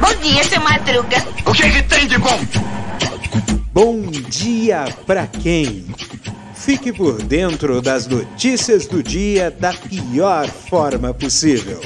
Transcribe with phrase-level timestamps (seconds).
[0.00, 1.16] Bom dia, seu Madruga.
[1.44, 2.38] O que, que tem de bom?
[3.72, 5.84] Bom dia pra quem?
[6.54, 11.80] Fique por dentro das notícias do dia da pior forma possível.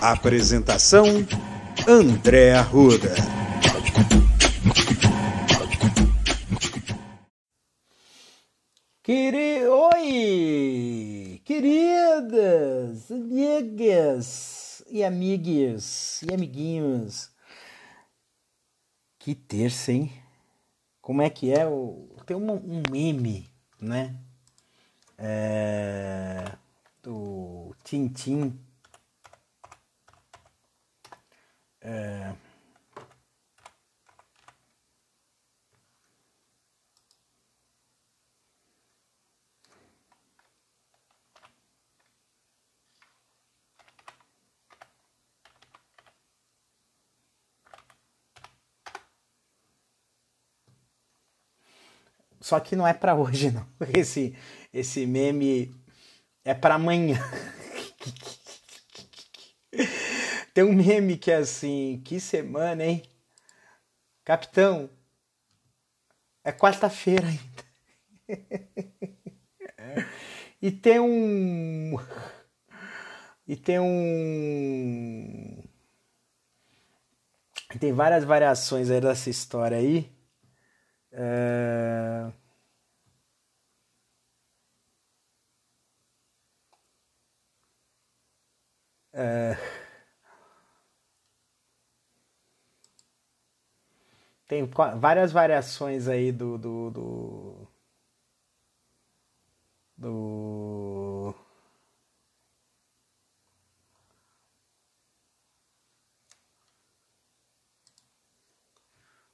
[0.00, 1.26] Apresentação:
[1.86, 3.14] André Arruda.
[9.02, 9.66] Queri...
[9.66, 10.97] Oi!
[11.48, 17.32] Queridas, amigas e amigues e amiguinhos.
[19.18, 20.12] Que terça, hein?
[21.00, 21.66] Como é que é?
[21.66, 22.06] O...
[22.26, 23.48] Tem um, um meme,
[23.80, 24.14] né?
[25.16, 26.54] É...
[27.02, 28.60] Do Tintim.
[31.80, 32.34] É...
[52.48, 53.66] Só que não é para hoje, não.
[53.94, 54.34] Esse,
[54.72, 55.70] esse meme
[56.42, 57.18] é para amanhã.
[60.54, 63.02] Tem um meme que é assim: que semana, hein?
[64.24, 64.88] Capitão,
[66.42, 67.64] é quarta-feira ainda.
[70.62, 71.98] e tem um.
[73.46, 75.62] E tem um.
[77.78, 80.17] Tem várias variações aí dessa história aí.
[81.12, 82.32] É...
[89.12, 89.56] É...
[94.48, 94.64] Tem
[94.98, 97.68] várias variações aí do, do, do,
[99.96, 100.97] do...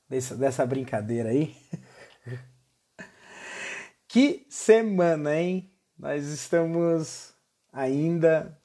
[0.09, 1.57] Dessa, dessa brincadeira aí.
[4.07, 5.73] que semana, hein?
[5.99, 7.35] Nós estamos
[7.73, 8.61] ainda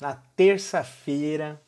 [0.00, 1.60] na terça-feira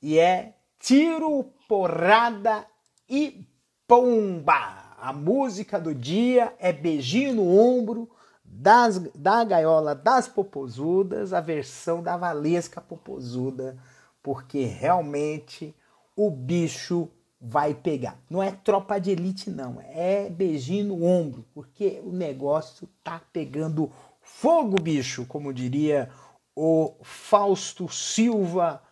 [0.00, 2.66] e é tiro, porrada
[3.08, 3.46] e
[3.86, 4.96] pomba.
[4.98, 8.10] A música do dia é beijinho no ombro
[8.44, 13.76] das, da gaiola das popozudas, a versão da Valesca Popozuda,
[14.22, 15.74] porque realmente
[16.16, 17.10] o bicho
[17.40, 18.18] vai pegar.
[18.28, 19.80] Não é tropa de elite, não.
[19.80, 23.92] É beijinho no ombro, porque o negócio tá pegando
[24.22, 26.10] fogo, bicho, como diria
[26.54, 28.82] o Fausto Silva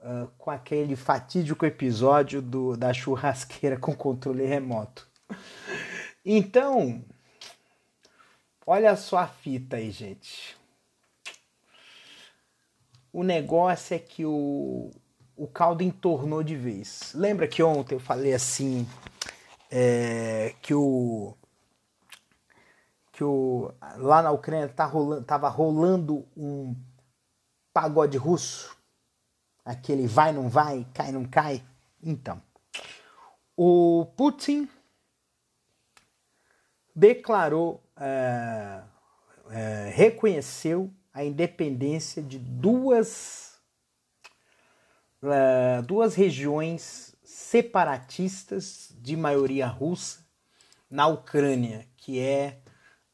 [0.00, 5.08] uh, com aquele fatídico episódio do, da churrasqueira com controle remoto.
[6.24, 7.04] Então,
[8.66, 10.56] olha só a fita aí, gente.
[13.12, 14.90] O negócio é que o,
[15.38, 17.12] o caldo entornou de vez.
[17.14, 18.86] Lembra que ontem eu falei assim
[19.70, 21.34] é, que o
[23.12, 26.74] que o lá na Ucrânia tá rolando, tava rolando um
[27.72, 28.76] pagode russo,
[29.64, 31.62] aquele vai não vai, cai não cai.
[32.02, 32.42] Então,
[33.56, 34.68] o Putin
[36.94, 38.82] declarou, é,
[39.50, 43.47] é, reconheceu a independência de duas
[45.22, 50.24] uh, duas regiões separatistas de maioria russa
[50.90, 52.60] na Ucrânia, que é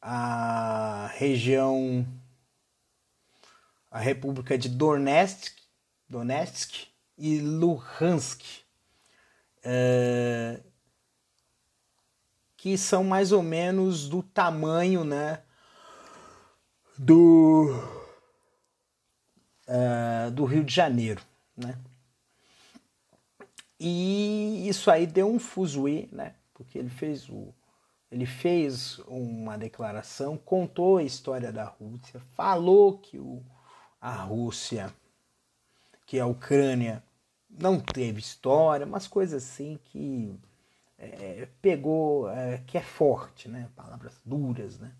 [0.01, 2.05] a região,
[3.89, 5.53] a República de Donetsk,
[6.07, 8.41] Donetsk e Luhansk,
[9.65, 10.63] uh,
[12.55, 15.41] que são mais ou menos do tamanho, né,
[16.97, 17.69] do
[19.67, 21.21] uh, do Rio de Janeiro,
[21.55, 21.77] né?
[23.79, 26.35] E isso aí deu um fuzuê, né?
[26.53, 27.53] Porque ele fez o
[28.11, 33.43] ele fez uma declaração, contou a história da Rússia, falou que o,
[33.99, 34.93] a Rússia,
[36.05, 37.03] que a Ucrânia
[37.49, 40.39] não teve história, umas coisas assim que
[40.97, 43.69] é, pegou, é, que é forte, né?
[43.75, 44.93] Palavras duras, né?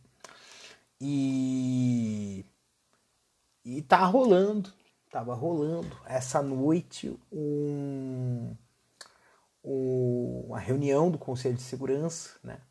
[0.99, 2.43] E,
[3.63, 4.73] e tá rolando,
[5.09, 8.55] tava rolando essa noite um
[9.67, 12.61] uma reunião do Conselho de Segurança, né?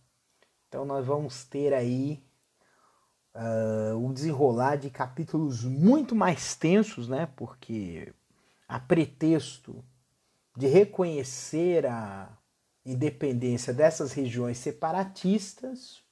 [0.69, 2.25] Então nós vamos ter aí
[3.35, 7.27] uh, o desenrolar de capítulos muito mais tensos, né?
[7.35, 8.15] Porque
[8.69, 9.85] a pretexto
[10.57, 12.39] de reconhecer a
[12.87, 16.03] independência dessas regiões separatistas,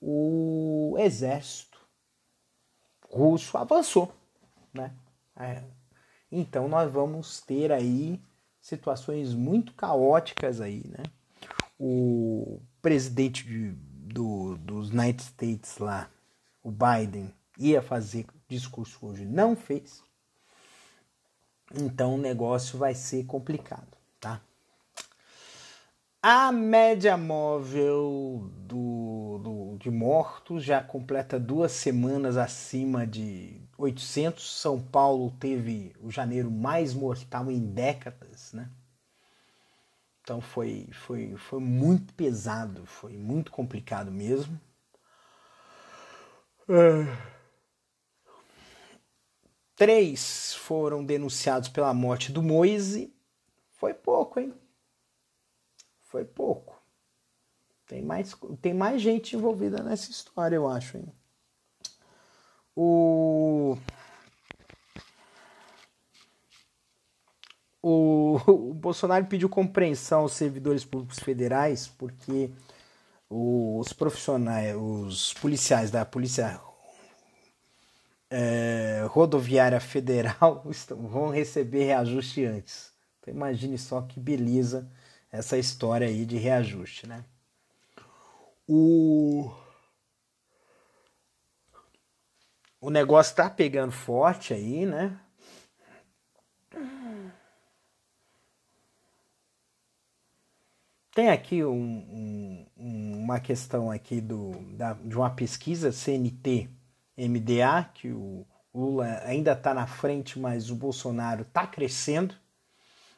[0.00, 1.78] o exército
[3.08, 4.12] russo avançou,
[4.74, 4.92] né?
[5.36, 5.62] É.
[6.32, 8.20] Então nós vamos ter aí
[8.60, 11.02] situações muito caóticas aí, né?
[11.78, 16.10] O presidente de, do, dos United States lá,
[16.62, 20.02] o Biden, ia fazer discurso hoje, não fez.
[21.74, 24.40] Então o negócio vai ser complicado, tá?
[26.22, 34.60] A média móvel do, do, de mortos já completa duas semanas acima de 800.
[34.60, 38.70] São Paulo teve o janeiro mais mortal em décadas, né?
[40.22, 44.60] Então foi, foi, foi muito pesado, foi muito complicado mesmo.
[46.68, 47.30] É.
[49.74, 53.12] Três foram denunciados pela morte do Moise.
[53.70, 54.54] Foi pouco, hein?
[56.10, 56.76] foi pouco.
[57.86, 60.96] Tem mais, tem mais gente envolvida nessa história, eu acho.
[60.96, 61.12] Hein?
[62.82, 63.76] O...
[67.82, 72.50] o, o Bolsonaro pediu compreensão aos servidores públicos federais porque
[73.28, 76.58] os profissionais, os policiais da Polícia
[78.30, 80.64] é, Rodoviária Federal
[80.96, 82.94] vão receber reajuste antes.
[83.20, 84.90] Então imagine só que beleza
[85.30, 87.26] essa história aí de reajuste, né?
[88.66, 89.52] O
[92.80, 95.20] o negócio tá pegando forte aí, né?
[101.12, 106.70] Tem aqui um, um, uma questão aqui do, da, de uma pesquisa CNT
[107.18, 112.34] MDA que o Lula ainda está na frente, mas o Bolsonaro está crescendo.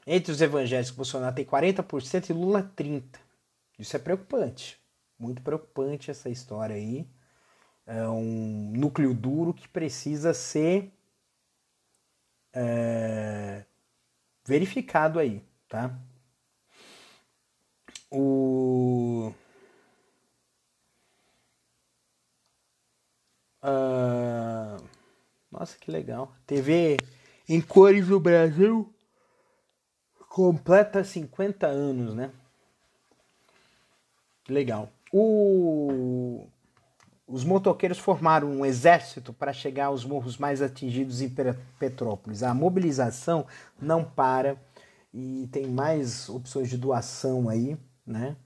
[0.06, 3.20] Entre os evangélicos, Bolsonaro tem 40% e Lula 30%.
[3.78, 4.80] Isso é preocupante.
[5.18, 7.06] Muito preocupante essa história aí.
[7.86, 10.92] É um núcleo duro que precisa ser
[12.52, 13.64] é,
[14.44, 15.98] verificado aí, tá?
[18.10, 19.32] O...
[23.62, 24.82] Uh...
[25.50, 26.34] Nossa, que legal.
[26.46, 26.96] TV
[27.48, 28.92] em cores no Brasil
[30.28, 32.32] completa 50 anos, né?
[34.48, 34.90] Legal.
[35.12, 36.48] O...
[37.26, 41.30] Os motoqueiros formaram um exército para chegar aos morros mais atingidos em
[41.78, 42.42] Petrópolis.
[42.42, 43.46] A mobilização
[43.80, 44.60] não para
[45.14, 47.76] e tem mais opções de doação aí,
[48.06, 48.36] né?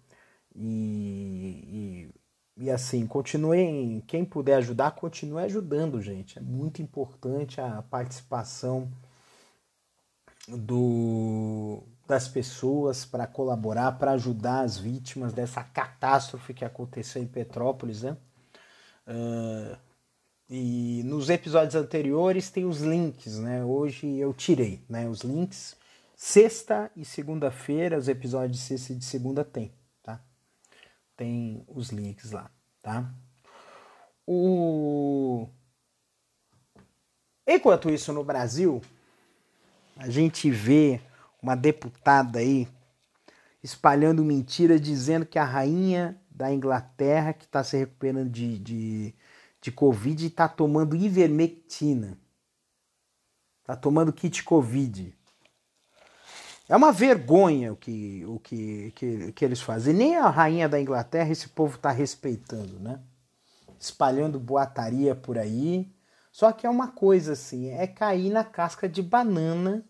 [0.55, 2.11] E,
[2.57, 6.39] e, e assim, continuem, quem puder ajudar, continue ajudando, gente.
[6.39, 8.91] É muito importante a participação
[10.49, 18.03] do, das pessoas para colaborar, para ajudar as vítimas dessa catástrofe que aconteceu em Petrópolis,
[18.03, 18.17] né?
[19.07, 19.77] Uh,
[20.49, 23.65] e nos episódios anteriores tem os links, né?
[23.65, 25.09] Hoje eu tirei, né?
[25.09, 25.77] Os links.
[26.17, 29.71] Sexta e segunda-feira, os episódios de sexta e de segunda tem,
[30.03, 30.21] tá?
[31.15, 32.51] Tem os links lá,
[32.81, 33.13] tá?
[34.27, 35.47] O...
[37.47, 38.81] Enquanto isso, no Brasil,
[39.97, 41.01] a gente vê
[41.43, 42.67] uma deputada aí
[43.63, 49.15] espalhando mentira dizendo que a rainha da Inglaterra, que está se recuperando de, de,
[49.61, 52.19] de Covid, está tomando ivermectina.
[53.63, 55.17] Está tomando kit Covid.
[56.69, 59.95] É uma vergonha o que, o que, que, que eles fazem.
[59.95, 63.01] Nem a rainha da Inglaterra esse povo está respeitando, né?
[63.79, 65.91] Espalhando boataria por aí
[66.37, 69.83] só que é uma coisa assim, é cair na casca de banana.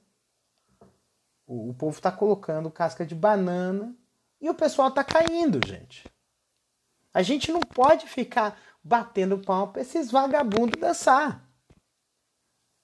[1.44, 3.92] O, o povo está colocando casca de banana
[4.40, 6.06] e o pessoal está caindo, gente.
[7.16, 11.50] A gente não pode ficar batendo pau para esses vagabundos dançar.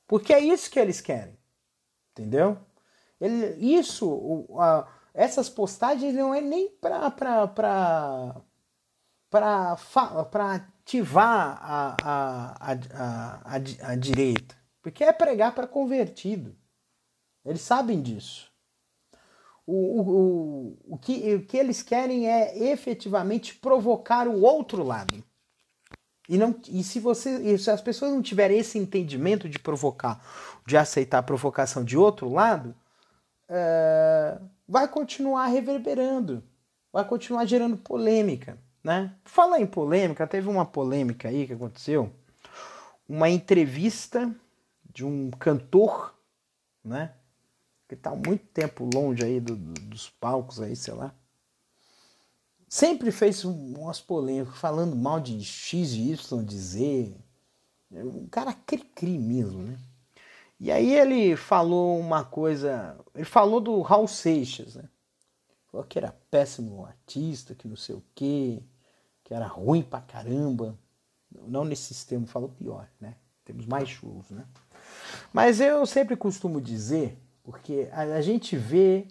[0.06, 1.38] Porque é isso que eles querem.
[2.12, 2.58] Entendeu?
[3.20, 8.42] Ele, isso, o, a, essas postagens não é nem para para
[10.54, 12.72] ativar a, a, a,
[13.52, 16.56] a, a direita, porque é pregar para convertido.
[17.44, 18.50] Eles sabem disso.
[19.66, 25.22] O, o, o, o, que, o que eles querem é efetivamente provocar o outro lado.
[26.28, 30.24] E, não, e se, você, se as pessoas não tiverem esse entendimento de provocar,
[30.66, 32.74] de aceitar a provocação de outro lado,
[33.48, 36.42] é, vai continuar reverberando,
[36.92, 38.58] vai continuar gerando polêmica.
[38.82, 39.14] Né?
[39.24, 42.12] Falar em polêmica, teve uma polêmica aí que aconteceu.
[43.08, 44.34] Uma entrevista
[44.92, 46.14] de um cantor,
[46.84, 47.12] né?
[47.92, 51.14] Que está muito tempo longe aí do, do, dos palcos aí, sei lá.
[52.66, 57.14] Sempre fez umas polêmicas, falando mal de X, de Y, de Z.
[57.90, 59.78] Um cara cri-cri mesmo, né?
[60.58, 64.88] E aí ele falou uma coisa, ele falou do Raul Seixas, né?
[65.70, 68.62] Falou que era péssimo artista, que não sei o quê,
[69.22, 70.78] que era ruim pra caramba.
[71.30, 73.16] Não nesse sistema, falou pior, né?
[73.44, 74.46] Temos mais shows, né?
[75.30, 79.06] Mas eu sempre costumo dizer, porque a, a gente vê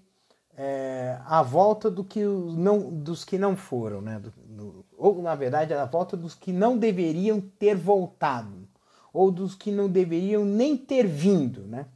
[0.56, 4.20] é, a volta do que não, dos que não foram, né?
[4.20, 8.68] Do, do, ou, na verdade, a volta dos que não deveriam ter voltado,
[9.14, 11.88] ou dos que não deveriam nem ter vindo, né?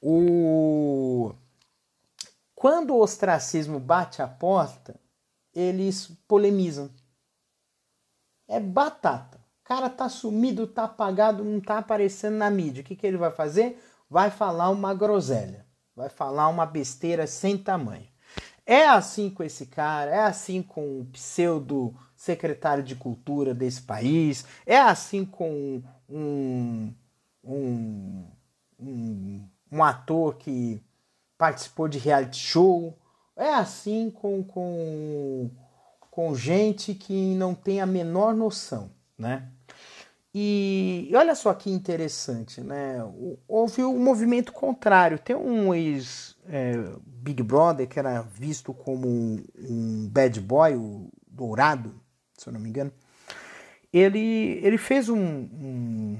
[0.00, 1.32] O...
[2.54, 4.98] Quando o ostracismo bate a porta,
[5.54, 6.90] eles polemizam.
[8.48, 9.38] É batata.
[9.60, 12.82] O cara tá sumido, tá apagado, não tá aparecendo na mídia.
[12.82, 13.80] O que, que ele vai fazer?
[14.12, 15.64] Vai falar uma groselha.
[15.96, 18.06] Vai falar uma besteira sem tamanho.
[18.66, 24.44] É assim com esse cara, é assim com o pseudo secretário de cultura desse país,
[24.66, 26.92] é assim com um,
[27.42, 28.26] um,
[28.78, 30.84] um, um ator que
[31.38, 32.98] participou de reality show,
[33.34, 35.50] é assim com, com,
[36.10, 39.48] com gente que não tem a menor noção, né?
[40.34, 42.98] E, e olha só que interessante, né?
[43.46, 45.18] Houve um movimento contrário.
[45.18, 46.72] Tem um ex é,
[47.06, 51.94] Big Brother que era visto como um, um bad boy, o Dourado,
[52.36, 52.92] se eu não me engano.
[53.92, 56.18] Ele, ele fez um, um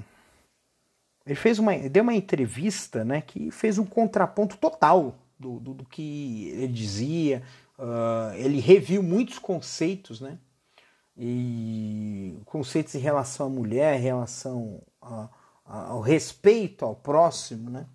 [1.25, 5.85] ele fez uma, deu uma entrevista, né, que fez um contraponto total do, do, do
[5.85, 7.41] que ele dizia.
[7.79, 10.37] Uh, ele reviu muitos conceitos, né?
[11.15, 12.02] e
[12.53, 15.27] conceitos em relação à mulher, em relação a,
[15.65, 17.87] a, ao respeito ao próximo, né?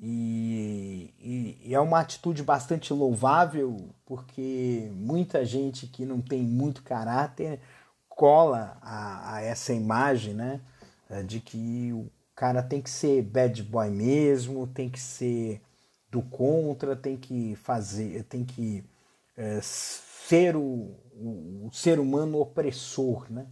[0.00, 6.82] E, e, e, é uma atitude bastante louvável, porque muita gente que não tem muito
[6.82, 7.60] caráter
[8.08, 10.62] cola a, a essa imagem, né?
[11.26, 15.60] De que o cara tem que ser bad boy mesmo, tem que ser
[16.10, 18.82] do contra, tem que fazer, tem que
[19.36, 23.46] é, ser o, o, o, ser humano opressor, né?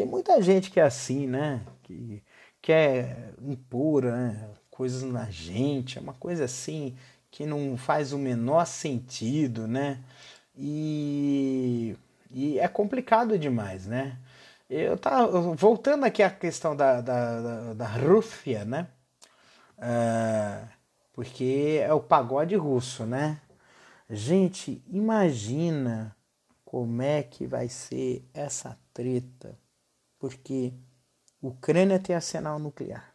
[0.00, 1.60] Tem muita gente que é assim, né?
[1.82, 2.22] Que
[2.62, 4.48] quer impor né?
[4.70, 6.96] coisas na gente, é uma coisa assim
[7.30, 10.02] que não faz o menor sentido, né?
[10.56, 11.94] E,
[12.30, 14.16] e é complicado demais, né?
[14.70, 18.88] Eu tava voltando aqui à questão da, da, da, da Rússia, né?
[19.76, 20.66] Uh,
[21.12, 23.38] porque é o pagode russo, né?
[24.08, 26.16] Gente, imagina
[26.64, 29.58] como é que vai ser essa treta,
[30.20, 30.72] porque
[31.42, 33.12] Ucrânia tem arsenal nuclear,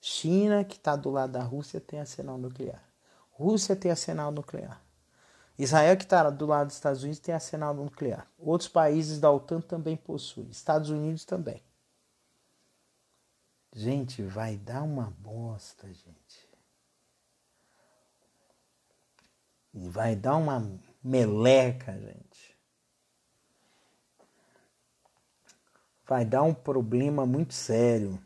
[0.00, 2.82] China, que está do lado da Rússia, tem arsenal nuclear,
[3.30, 4.80] Rússia tem arsenal nuclear,
[5.58, 9.60] Israel, que está do lado dos Estados Unidos, tem arsenal nuclear, outros países da OTAN
[9.60, 11.62] também possuem, Estados Unidos também.
[13.74, 16.48] Gente, vai dar uma bosta, gente.
[19.74, 22.27] Vai dar uma meleca, gente.
[26.08, 28.18] Vai dar um problema muito sério.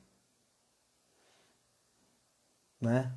[2.80, 3.12] Né?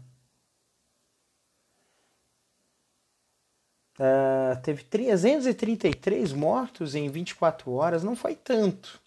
[3.98, 9.01] Uh, teve 333 mortos em 24 horas, não foi tanto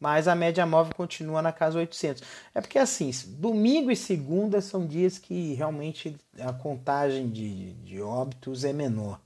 [0.00, 2.22] mas a média móvel continua na casa 800.
[2.54, 8.64] É porque assim, domingo e segunda são dias que realmente a contagem de, de óbitos
[8.64, 9.20] é menor.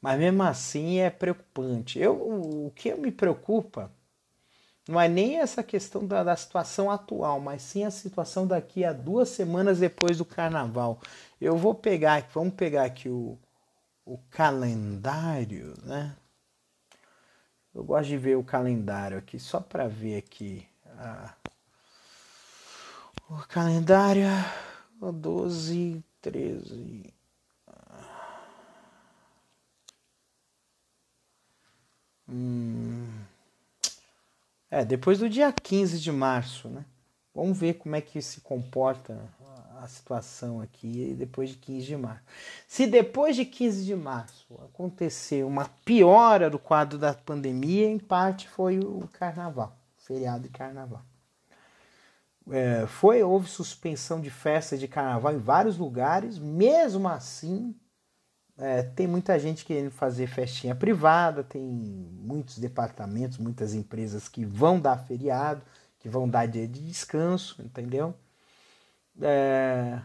[0.00, 1.98] Mas mesmo assim é preocupante.
[1.98, 3.90] Eu, o, que me preocupa
[4.88, 8.92] não é nem essa questão da, da, situação atual, mas sim a situação daqui a
[8.92, 11.00] duas semanas depois do carnaval.
[11.40, 13.38] Eu vou pegar, vamos pegar aqui o,
[14.04, 16.14] o calendário, né?
[17.74, 20.66] Eu gosto de ver o calendário aqui, só para ver aqui.
[20.98, 21.34] Ah,
[23.28, 24.28] o calendário
[25.00, 27.12] 12, 13.
[32.28, 32.93] Hum,
[34.74, 36.84] é, depois do dia 15 de março, né?
[37.32, 39.16] Vamos ver como é que se comporta
[39.80, 42.22] a situação aqui depois de 15 de março.
[42.66, 48.48] Se depois de 15 de março acontecer uma piora do quadro da pandemia, em parte
[48.48, 51.04] foi o carnaval, feriado de carnaval.
[52.50, 57.74] É, foi houve suspensão de festas de carnaval em vários lugares, mesmo assim
[58.56, 64.78] é, tem muita gente querendo fazer festinha privada, tem muitos departamentos, muitas empresas que vão
[64.78, 65.62] dar feriado,
[65.98, 68.14] que vão dar dia de descanso, entendeu?
[69.20, 70.00] É...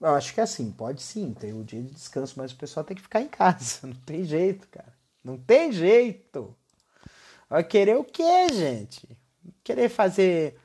[0.00, 2.84] Eu acho que é assim, pode sim, ter o dia de descanso, mas o pessoal
[2.84, 3.80] tem que ficar em casa.
[3.86, 4.92] Não tem jeito, cara.
[5.22, 6.54] Não tem jeito.
[7.48, 9.06] Vai querer o quê, gente?
[9.62, 10.58] Querer fazer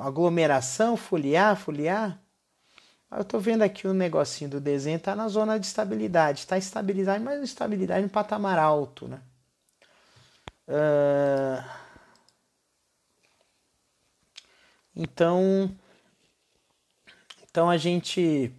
[0.00, 2.21] aglomeração, foliar, foliar.
[3.16, 6.46] Eu tô vendo aqui o negocinho do desenho, tá na zona de estabilidade.
[6.46, 9.20] Tá estabilidade, mas estabilidade no patamar alto, né?
[10.68, 11.82] Uh...
[14.94, 15.74] Então,
[17.42, 18.52] então a gente.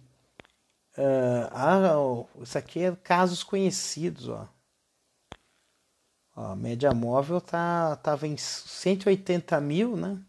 [0.96, 4.48] Uh, ah, isso aqui é casos conhecidos, ó.
[6.36, 10.20] ó a média móvel tá, tava em 180 mil, né?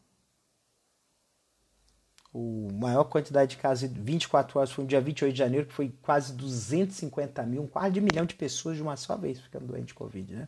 [2.38, 5.74] O maior quantidade de casos em 24 horas foi no dia 28 de janeiro, que
[5.74, 9.68] foi quase 250 mil, um quarto de milhão de pessoas de uma só vez ficando
[9.68, 10.48] doente de Covid, né?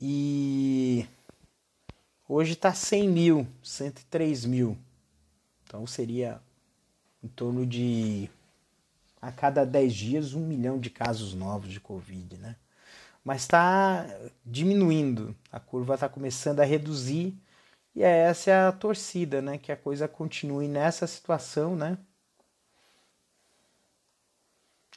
[0.00, 1.06] E
[2.28, 4.76] hoje está 100 mil, 103 mil.
[5.62, 6.40] Então seria
[7.22, 8.28] em torno de
[9.22, 12.56] a cada 10 dias um milhão de casos novos de Covid, né?
[13.24, 14.04] Mas está
[14.44, 17.32] diminuindo, a curva está começando a reduzir
[17.98, 19.58] e é essa é a torcida, né?
[19.58, 21.98] Que a coisa continue nessa situação, né?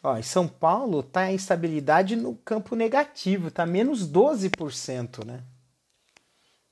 [0.04, 5.44] Ó, em São Paulo tá em estabilidade no campo negativo, tá menos 12%, né?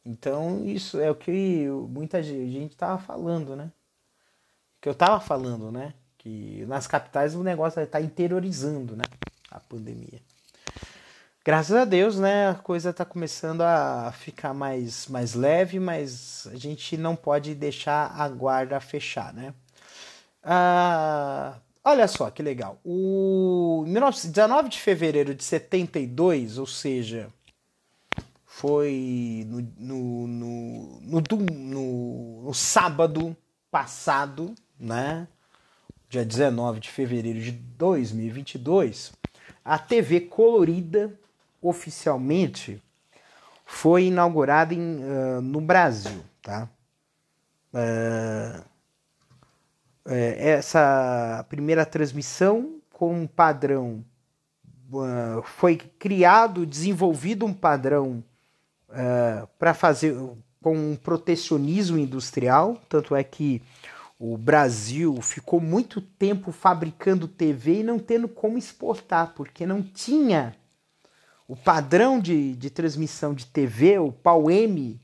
[0.06, 3.72] Então isso é o que muita gente tava falando, né?
[4.80, 5.96] Que eu tava falando, né?
[6.16, 9.04] Que nas capitais o negócio está interiorizando, né?
[9.50, 10.22] A pandemia
[11.50, 16.56] graças a Deus, né, a coisa está começando a ficar mais, mais leve, mas a
[16.56, 19.51] gente não pode deixar a guarda fechar, né?
[20.44, 22.79] Ah, olha só que legal.
[22.86, 27.34] O 19 de fevereiro de 72, ou seja,
[28.46, 33.36] foi no, no, no, no, no, no sábado
[33.72, 35.27] passado, né?
[36.08, 39.13] Dia 19 de fevereiro de 2022,
[39.65, 41.18] a TV colorida
[41.62, 42.82] oficialmente
[43.66, 46.68] foi inaugurada em, uh, no Brasil, tá?
[47.74, 48.68] Uh,
[50.06, 54.04] essa primeira transmissão com um padrão
[54.91, 58.24] uh, foi criado, desenvolvido um padrão
[59.60, 60.17] para fazer
[60.63, 63.62] com um protecionismo industrial, tanto é que
[64.17, 70.56] o Brasil ficou muito tempo fabricando TV e não tendo como exportar, porque não tinha
[71.50, 75.02] o padrão de, de transmissão de TV, o pau-M,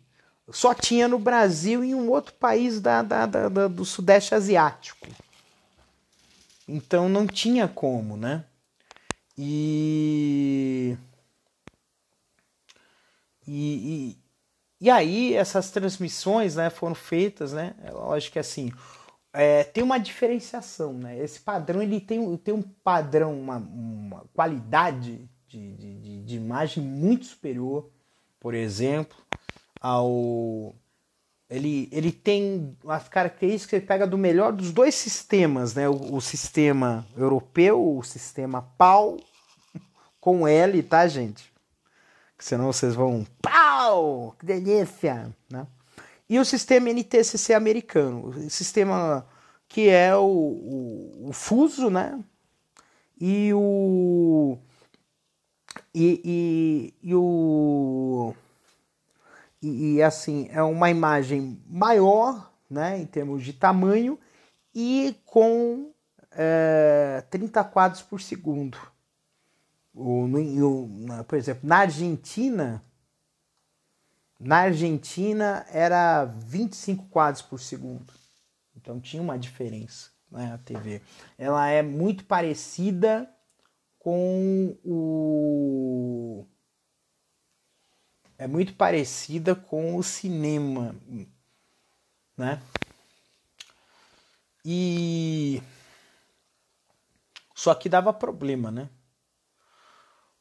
[0.51, 4.35] só tinha no Brasil e em um outro país da, da, da, da, do Sudeste
[4.35, 5.07] Asiático.
[6.67, 8.45] Então não tinha como, né?
[9.35, 10.95] E.
[13.47, 14.17] E, e,
[14.81, 17.73] e aí essas transmissões né, foram feitas, né?
[17.91, 18.71] Lógico que assim.
[19.33, 21.17] É, tem uma diferenciação, né?
[21.17, 25.27] Esse padrão ele tem, tem um padrão, uma, uma qualidade
[25.59, 27.89] de, de, de imagem muito superior,
[28.39, 29.17] por exemplo,
[29.79, 30.75] ao
[31.47, 35.87] ele, ele tem as características que ele pega do melhor dos dois sistemas, né?
[35.87, 39.17] O, o, sistema europeu, o sistema PAL
[40.19, 41.53] com L, tá, gente?
[42.37, 45.65] senão vocês vão pau, que delícia, né?
[46.27, 49.25] E o sistema NTCC americano, o sistema
[49.67, 52.19] que é o, o, o fuso, né?
[53.19, 54.57] E o
[55.95, 56.21] e,
[57.01, 58.35] e, e o.
[59.61, 64.19] E, e, assim, é uma imagem maior, né, em termos de tamanho,
[64.73, 65.91] e com
[66.31, 68.77] é, 30 quadros por segundo.
[69.93, 72.83] O, no, por exemplo, na Argentina,
[74.37, 78.13] na Argentina era 25 quadros por segundo.
[78.75, 81.01] Então tinha uma diferença, né, a TV.
[81.37, 83.29] Ela é muito parecida
[84.05, 86.45] com o.
[88.37, 90.95] É muito parecida com o cinema,
[92.37, 92.61] né?
[94.63, 95.59] E.
[97.55, 98.91] Só que dava problema, né?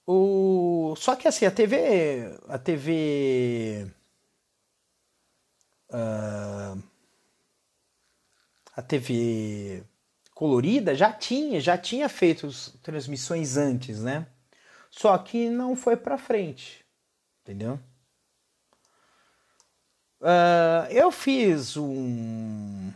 [0.06, 0.94] O...
[0.98, 2.38] Só que assim, a TV.
[2.48, 3.90] A TV.
[5.88, 6.82] Uh...
[8.76, 9.86] A TV
[10.34, 12.48] colorida já tinha, já tinha feito
[12.82, 14.26] transmissões antes, né?
[14.90, 16.84] Só que não foi para frente,
[17.42, 17.78] entendeu?
[20.20, 22.92] Uh, eu fiz um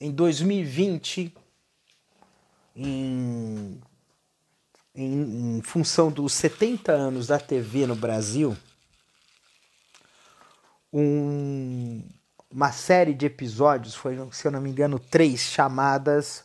[0.00, 1.32] em 2020
[2.74, 3.80] em,
[4.94, 8.56] em, em função dos 70 anos da TV no Brasil
[10.92, 12.02] um
[12.54, 16.44] uma série de episódios, foi, se eu não me engano, três chamadas,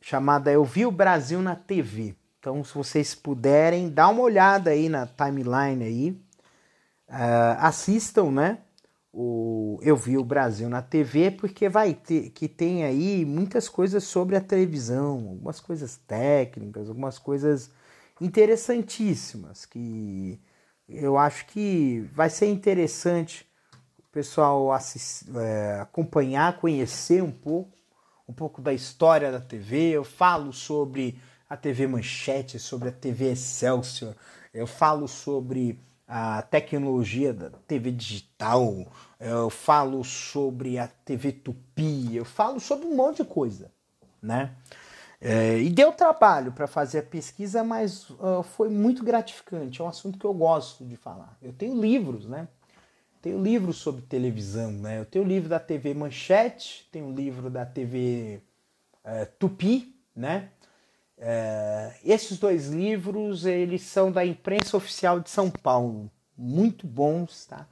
[0.00, 2.16] chamada Eu Vi o Brasil na TV.
[2.40, 6.10] Então, se vocês puderem, dá uma olhada aí na timeline aí,
[7.10, 8.58] uh, assistam, né?
[9.12, 14.04] o Eu Vi o Brasil na TV, porque vai ter que tem aí muitas coisas
[14.04, 17.70] sobre a televisão, algumas coisas técnicas, algumas coisas
[18.18, 20.40] interessantíssimas que
[20.88, 23.51] eu acho que vai ser interessante
[24.12, 27.72] pessoal assist, é, acompanhar, conhecer um pouco,
[28.28, 29.90] um pouco da história da TV.
[29.90, 34.14] Eu falo sobre a TV Manchete, sobre a TV Excelsior,
[34.52, 38.86] eu falo sobre a tecnologia da TV digital,
[39.18, 43.70] eu falo sobre a TV Tupi, eu falo sobre um monte de coisa,
[44.20, 44.54] né?
[45.20, 49.80] É, e deu trabalho para fazer a pesquisa, mas uh, foi muito gratificante.
[49.80, 51.38] É um assunto que eu gosto de falar.
[51.40, 52.48] Eu tenho livros, né?
[53.22, 54.98] Tenho livros sobre televisão, né?
[54.98, 58.42] Eu tenho o livro da TV Manchete, tenho o livro da TV
[59.04, 60.50] uh, Tupi, né?
[61.16, 67.68] É, esses dois livros, eles são da imprensa oficial de São Paulo, muito bons, tá?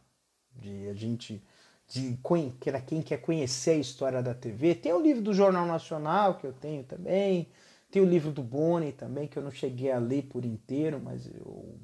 [0.54, 1.42] De a gente,
[1.88, 2.16] de
[2.60, 4.76] para quem quer conhecer a história da TV.
[4.76, 7.48] Tem o livro do Jornal Nacional que eu tenho também,
[7.90, 11.26] tem o livro do Boni também que eu não cheguei a ler por inteiro, mas
[11.26, 11.74] eu,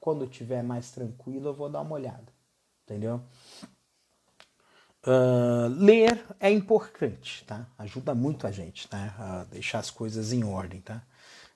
[0.00, 2.29] quando eu tiver mais tranquilo eu vou dar uma olhada,
[2.90, 3.22] entendeu?
[5.06, 7.66] Uh, ler é importante, tá?
[7.78, 9.14] Ajuda muito a gente, tá?
[9.18, 11.02] A deixar as coisas em ordem, tá?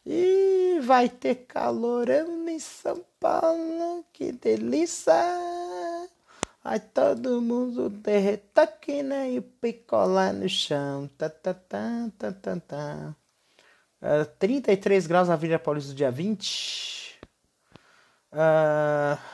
[0.07, 5.13] E vai ter calorão em São Paulo, que delícia!
[6.63, 9.31] Aí todo mundo derreta aqui, né?
[9.31, 11.09] E picolar no chão.
[11.19, 13.17] Tá, tá, tá, tá, tá, tá.
[14.01, 17.21] Uh, 33 graus na Vila Paulista, dia 20.
[18.33, 19.34] Uh,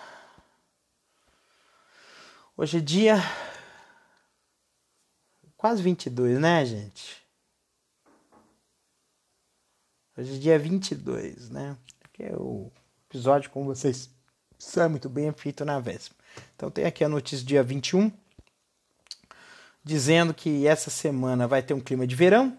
[2.61, 3.17] hoje é dia
[5.57, 7.23] Quase 22, né, gente?
[10.17, 11.77] Hoje é dia 22, né?
[12.15, 12.71] Que é o
[13.09, 14.11] episódio, como vocês
[14.59, 16.19] sabem muito bem, é feito na véspera.
[16.55, 18.11] Então tem aqui a notícia dia 21,
[19.85, 22.59] dizendo que essa semana vai ter um clima de verão,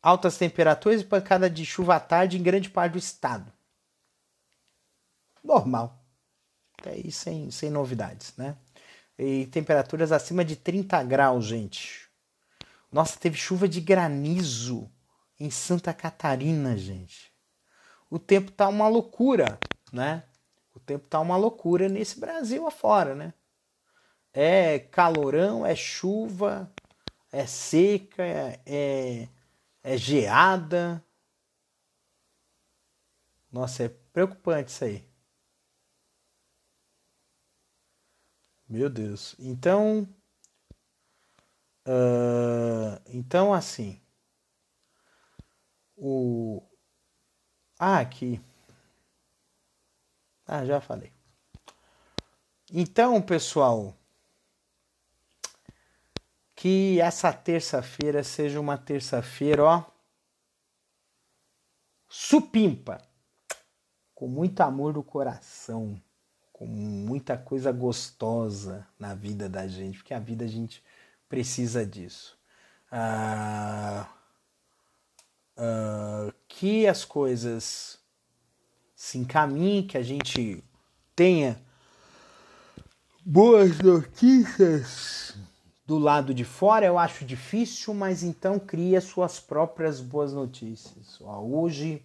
[0.00, 3.52] altas temperaturas e pancada de chuva à tarde em grande parte do estado.
[5.42, 6.04] Normal.
[6.78, 8.56] Até aí sem, sem novidades, né?
[9.18, 12.08] E temperaturas acima de 30 graus, gente.
[12.92, 14.90] Nossa, teve chuva de granizo
[15.38, 17.32] em Santa Catarina, gente.
[18.10, 19.58] O tempo tá uma loucura,
[19.92, 20.22] né?
[20.74, 23.34] O tempo tá uma loucura nesse Brasil afora, né?
[24.32, 26.70] É calorão, é chuva,
[27.32, 29.28] é seca, é, é,
[29.82, 31.02] é geada.
[33.50, 35.15] Nossa, é preocupante isso aí.
[38.68, 39.36] Meu Deus.
[39.38, 40.08] Então.
[41.86, 44.00] Uh, então, assim.
[45.96, 46.62] O.
[47.78, 48.40] Ah, aqui.
[50.46, 51.12] Ah, já falei.
[52.72, 53.96] Então, pessoal.
[56.56, 59.84] Que essa terça-feira seja uma terça-feira, ó.
[62.08, 63.00] Supimpa.
[64.14, 66.00] Com muito amor do coração
[66.56, 70.82] com muita coisa gostosa na vida da gente, porque a vida a gente
[71.28, 72.34] precisa disso.
[72.90, 74.08] Ah,
[75.54, 77.98] ah, que as coisas
[78.94, 80.64] se encaminhem, que a gente
[81.14, 81.60] tenha
[83.22, 85.36] boas notícias
[85.86, 91.20] do lado de fora, eu acho difícil, mas então cria suas próprias boas notícias.
[91.20, 92.02] Hoje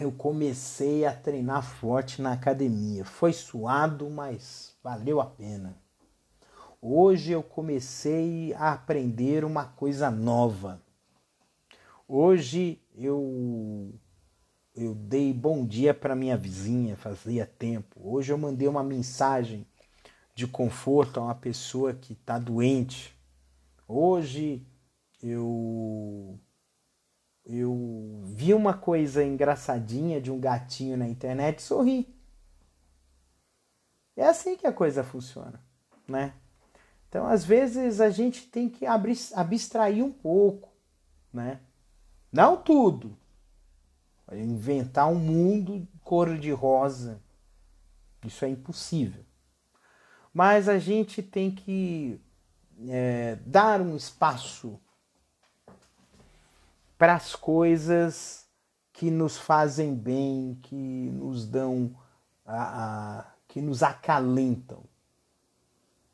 [0.00, 3.04] eu comecei a treinar forte na academia.
[3.04, 5.76] Foi suado, mas valeu a pena.
[6.80, 10.80] Hoje eu comecei a aprender uma coisa nova.
[12.08, 13.92] Hoje eu
[14.74, 18.00] eu dei bom dia para minha vizinha, fazia tempo.
[18.02, 19.66] Hoje eu mandei uma mensagem
[20.34, 23.14] de conforto a uma pessoa que está doente.
[23.86, 24.66] Hoje
[25.22, 26.40] eu
[27.44, 32.14] eu vi uma coisa engraçadinha de um gatinho na internet e sorri.
[34.16, 35.60] É assim que a coisa funciona,
[36.06, 36.34] né?
[37.08, 40.72] Então, às vezes, a gente tem que abstrair um pouco,
[41.32, 41.60] né?
[42.32, 43.18] Não tudo.
[44.30, 47.20] Inventar um mundo cor de rosa.
[48.24, 49.24] Isso é impossível.
[50.32, 52.20] Mas a gente tem que
[52.88, 54.80] é, dar um espaço
[57.00, 58.46] para as coisas
[58.92, 61.96] que nos fazem bem, que nos dão,
[62.44, 64.84] a, a, que nos acalentam.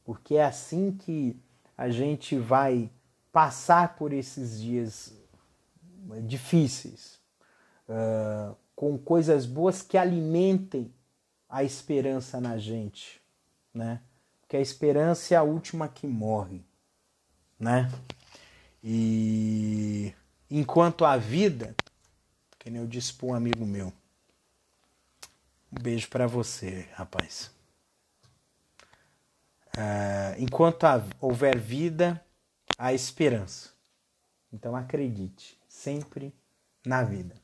[0.05, 1.37] Porque é assim que
[1.77, 2.89] a gente vai
[3.33, 5.13] passar por esses dias
[6.23, 7.19] difíceis,
[7.89, 10.95] uh, com coisas boas que alimentem
[11.49, 13.21] a esperança na gente,
[13.75, 14.01] né?
[14.47, 16.65] que a esperança é a última que morre,
[17.59, 17.91] né?
[18.85, 20.15] E
[20.51, 21.75] enquanto a vida,
[22.59, 23.93] que eu disse para um amigo meu,
[25.73, 27.51] um beijo para você, rapaz.
[29.77, 30.85] Uh, enquanto
[31.21, 32.25] houver vida,
[32.79, 33.71] há esperança.
[34.53, 36.35] Então acredite sempre
[36.85, 37.35] na vida.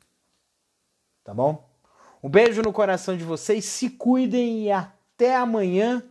[1.23, 1.69] Tá bom?
[2.23, 6.03] Um beijo no coração de vocês, se cuidem e até amanhã